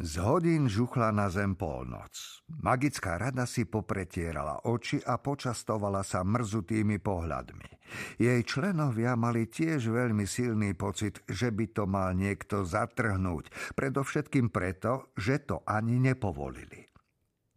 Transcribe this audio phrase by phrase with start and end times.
[0.00, 2.40] Z hodín žuchla na zem polnoc.
[2.64, 7.68] Magická rada si popretierala oči a počastovala sa mrzutými pohľadmi.
[8.16, 15.12] Jej členovia mali tiež veľmi silný pocit, že by to mal niekto zatrhnúť, predovšetkým preto,
[15.20, 16.89] že to ani nepovolili.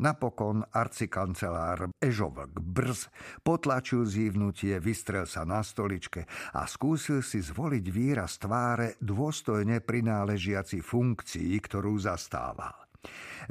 [0.02, 3.14] Napokon arcikancelár Ežovk Brz
[3.46, 6.26] potlačil zívnutie, vystrel sa na stoličke
[6.58, 12.74] a skúsil si zvoliť výraz tváre dôstojne prináležiaci funkcii, ktorú zastával.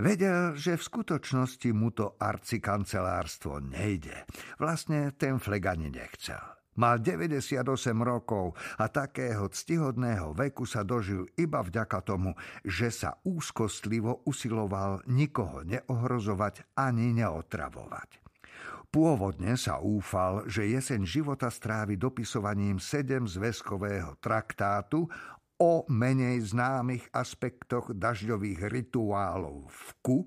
[0.01, 4.25] Vedel, že v skutočnosti mu to arcikancelárstvo nejde.
[4.57, 6.62] Vlastne ten fleg ani nechcel.
[6.73, 7.61] Mal 98
[8.01, 12.33] rokov a takého ctihodného veku sa dožil iba vďaka tomu,
[12.65, 18.25] že sa úzkostlivo usiloval nikoho neohrozovať ani neotravovať.
[18.93, 25.09] Pôvodne sa úfal, že jeseň života strávi dopisovaním sedem zväzkového traktátu
[25.61, 30.19] o menej známych aspektoch dažďových rituálov v Ku,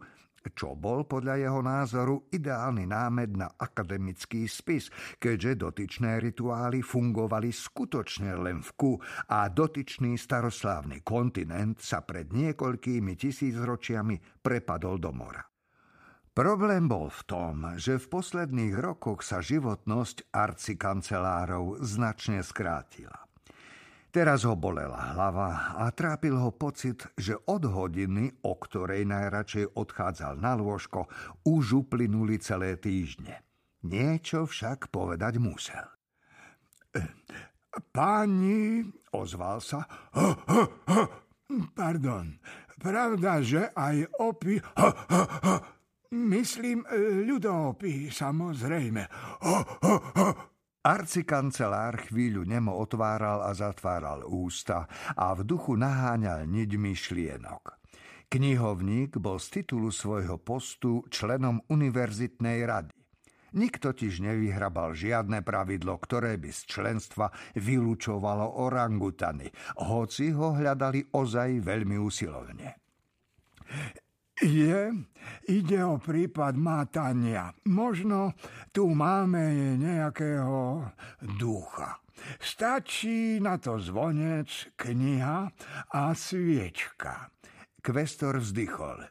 [0.54, 8.38] čo bol podľa jeho názoru ideálny námed na akademický spis, keďže dotyčné rituály fungovali skutočne
[8.38, 8.92] len v ku
[9.34, 15.42] a dotyčný staroslávny kontinent sa pred niekoľkými tisícročiami prepadol do mora.
[16.36, 23.25] Problém bol v tom, že v posledných rokoch sa životnosť arcikancelárov značne skrátila.
[24.16, 30.40] Teraz ho bolela hlava a trápil ho pocit, že od hodiny, o ktorej najradšej odchádzal
[30.40, 31.12] na lôžko,
[31.44, 33.44] už uplynuli celé týždne.
[33.84, 35.84] Niečo však povedať musel.
[37.92, 39.84] Páni, ozval sa.
[41.76, 42.40] Pardon,
[42.80, 44.64] pravda, že aj opi...
[46.16, 46.88] Myslím,
[47.28, 49.12] ľudopy, samozrejme.
[50.86, 54.86] Arcikancelár chvíľu nemo otváral a zatváral ústa
[55.18, 57.82] a v duchu naháňal niť myšlienok.
[58.30, 62.94] Knihovník bol z titulu svojho postu členom univerzitnej rady.
[63.58, 69.50] Nik totiž nevyhrabal žiadne pravidlo, ktoré by z členstva vylúčovalo orangutany,
[69.90, 72.78] hoci ho hľadali ozaj veľmi usilovne.
[74.36, 74.92] Je,
[75.48, 77.56] ide o prípad mátania.
[77.72, 78.36] Možno
[78.76, 80.84] tu máme nejakého
[81.40, 82.04] ducha.
[82.40, 85.40] Stačí na to zvonec, kniha
[85.96, 87.32] a sviečka.
[87.80, 89.06] Kvestor vzdychol.
[89.06, 89.08] E,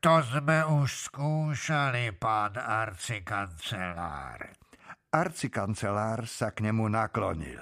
[0.00, 4.56] to sme už skúšali, pán arcikancelár.
[5.12, 7.60] Arcikancelár sa k nemu naklonil.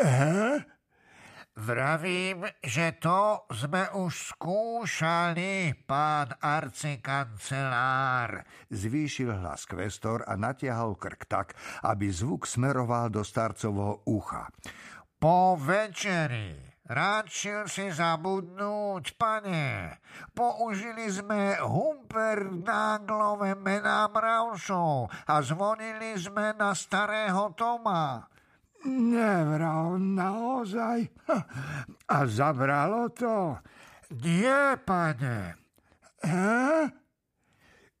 [0.00, 0.73] E,
[1.64, 8.44] Vravím, že to sme už skúšali, pán arcikancelár.
[8.68, 11.56] Zvýšil hlas kvestor a natiahol krk tak,
[11.88, 14.52] aby zvuk smeroval do starcovho ucha.
[15.16, 19.96] Po večeri Radšil si zabudnúť, pane.
[20.36, 28.33] Použili sme humpernáglové mená mravšov a zvonili sme na starého Toma.
[28.84, 31.08] Nevral naozaj?
[32.08, 33.56] A zabralo to?
[34.20, 35.56] Nie, pane.
[36.20, 36.92] He?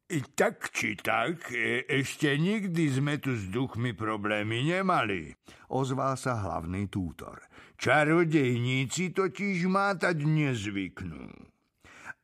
[0.04, 5.32] I tak či tak, e, ešte nikdy sme tu s duchmi problémy nemali.
[5.72, 7.40] Ozval sa hlavný tútor.
[7.80, 11.24] Čarodejníci totiž mátať nezvyknú.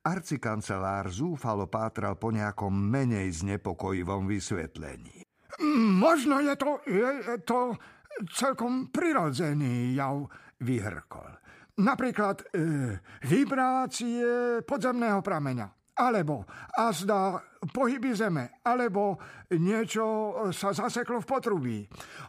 [0.04, 5.24] Arcikancelár zúfalo pátral po nejakom menej znepokojivom vysvetlení.
[6.00, 7.76] Možno je to, je to
[8.28, 10.28] celkom prirodzený jav
[10.60, 11.40] vyhrkol.
[11.80, 12.46] Napríklad e,
[13.24, 16.44] vibrácie podzemného prameňa, alebo
[16.76, 17.40] azda
[17.72, 19.16] pohyby zeme, alebo
[19.56, 21.78] niečo sa zaseklo v potrubí.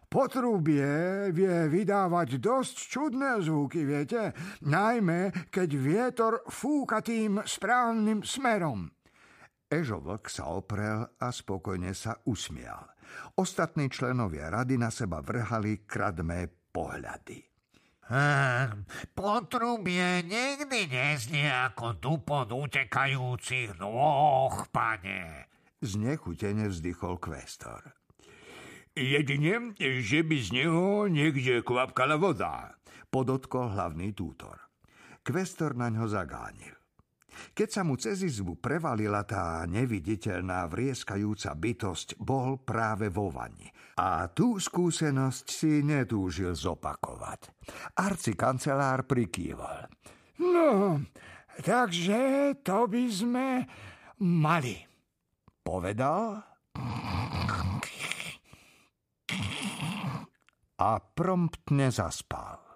[0.08, 0.88] Potrubie
[1.36, 4.32] vie vydávať dosť čudné zvuky, viete,
[4.68, 9.01] najmä keď vietor fúka tým správnym smerom.
[9.72, 12.92] Ežovlk sa oprel a spokojne sa usmial.
[13.40, 17.40] Ostatní členovia rady na seba vrhali kradmé pohľady.
[18.12, 18.84] Hm,
[19.16, 25.48] potrubie nikdy neznie ako dupot utekajúcich nôh, pane.
[25.80, 27.96] Znechutene vzdychol kvestor.
[28.92, 32.76] Jedine, že by z neho niekde kvapkala voda,
[33.08, 34.60] podotkol hlavný tútor.
[35.24, 36.81] Kvestor na ňo zagánil.
[37.52, 43.68] Keď sa mu cez izbu prevalila tá neviditeľná vrieskajúca bytosť, bol práve vo vani.
[44.00, 47.54] A tú skúsenosť si netúžil zopakovať.
[48.00, 49.92] Arci kancelár prikýval.
[50.42, 50.98] No,
[51.62, 53.48] takže to by sme
[54.24, 54.78] mali.
[55.62, 56.42] Povedal
[60.82, 62.71] a promptne zaspal.